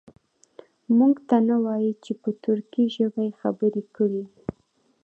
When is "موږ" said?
0.97-1.13